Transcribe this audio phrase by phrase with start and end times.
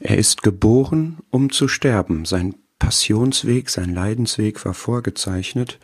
[0.00, 2.24] Er ist geboren, um zu sterben.
[2.24, 5.78] Sein Passionsweg, sein Leidensweg war vorgezeichnet.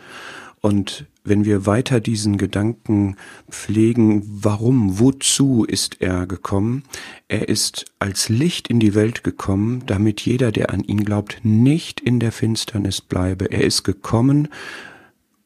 [0.60, 3.16] Und wenn wir weiter diesen Gedanken
[3.50, 6.84] pflegen, warum, wozu ist er gekommen?
[7.28, 12.00] Er ist als Licht in die Welt gekommen, damit jeder, der an ihn glaubt, nicht
[12.00, 13.50] in der Finsternis bleibe.
[13.52, 14.48] Er ist gekommen,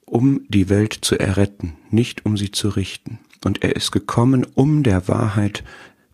[0.07, 3.18] um die Welt zu erretten, nicht um sie zu richten.
[3.45, 5.64] Und er ist gekommen, um der Wahrheit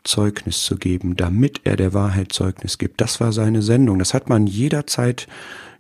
[0.06, 3.00] Zeugnis zu geben, damit er der Wahrheit Zeugnis gibt.
[3.00, 3.98] Das war seine Sendung.
[3.98, 5.26] Das hat man jederzeit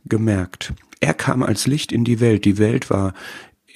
[0.04, 0.74] gemerkt.
[1.00, 2.44] Er kam als Licht in die Welt.
[2.44, 3.14] Die Welt war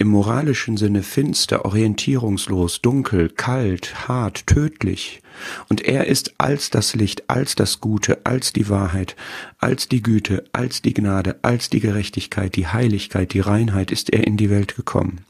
[0.00, 5.20] im moralischen Sinne finster, orientierungslos, dunkel, kalt, hart, tödlich.
[5.68, 9.14] Und er ist als das Licht, als das Gute, als die Wahrheit,
[9.58, 14.26] als die Güte, als die Gnade, als die Gerechtigkeit, die Heiligkeit, die Reinheit ist er
[14.26, 15.20] in die Welt gekommen.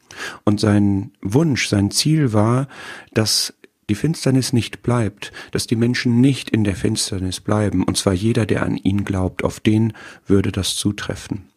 [0.44, 2.68] Und sein Wunsch, sein Ziel war,
[3.12, 3.54] dass
[3.90, 8.46] die Finsternis nicht bleibt, dass die Menschen nicht in der Finsternis bleiben, und zwar jeder,
[8.46, 9.92] der an ihn glaubt, auf den
[10.26, 11.50] würde das zutreffen.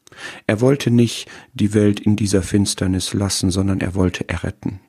[0.48, 4.80] Er wollte nicht die Welt in dieser Finsternis lassen, sondern er wollte erretten.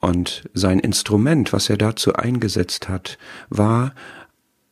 [0.00, 3.94] Und sein Instrument, was er dazu eingesetzt hat, war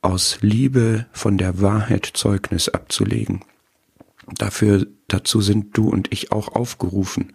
[0.03, 3.44] aus Liebe von der Wahrheit Zeugnis abzulegen.
[4.28, 7.33] Dafür, dazu sind du und ich auch aufgerufen,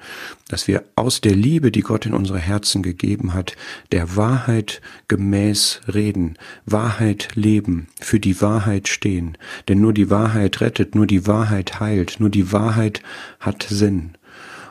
[0.47, 3.57] dass wir aus der Liebe, die Gott in unsere Herzen gegeben hat,
[3.91, 9.37] der Wahrheit gemäß reden, Wahrheit leben, für die Wahrheit stehen.
[9.67, 13.01] Denn nur die Wahrheit rettet, nur die Wahrheit heilt, nur die Wahrheit
[13.39, 14.13] hat Sinn.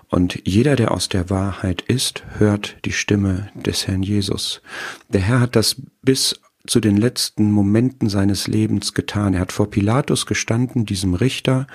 [0.09, 4.63] Und jeder, der aus der Wahrheit ist, hört die Stimme des Herrn Jesus.
[5.09, 9.35] Der Herr hat das bis zu den letzten Momenten seines Lebens getan.
[9.35, 11.67] Er hat vor Pilatus gestanden, diesem Richter,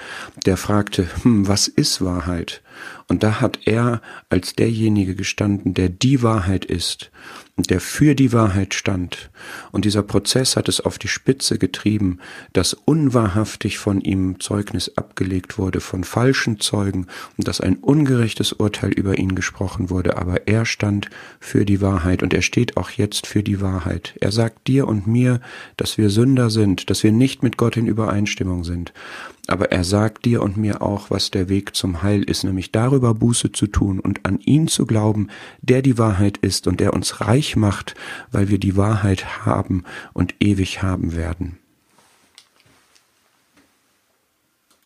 [0.45, 2.61] der fragte, hm, was ist Wahrheit?
[3.11, 7.11] Und da hat er als derjenige gestanden, der die Wahrheit ist
[7.57, 9.29] und der für die Wahrheit stand.
[9.73, 12.19] Und dieser Prozess hat es auf die Spitze getrieben,
[12.53, 18.93] dass unwahrhaftig von ihm Zeugnis abgelegt wurde von falschen Zeugen und dass ein ungerechtes Urteil
[18.93, 20.15] über ihn gesprochen wurde.
[20.15, 21.09] Aber er stand
[21.41, 24.15] für die Wahrheit und er steht auch jetzt für die Wahrheit.
[24.21, 25.41] Er sagt dir und mir,
[25.75, 28.93] dass wir Sünder sind, dass wir nicht mit Gott in Übereinstimmung sind
[29.51, 33.00] aber er sagt dir und mir auch, was der Weg zum Heil ist, nämlich darüber
[33.13, 35.27] Buße zu tun und an ihn zu glauben,
[35.61, 37.95] der die Wahrheit ist und der uns reich macht,
[38.31, 41.60] weil wir die Wahrheit haben und ewig haben werden.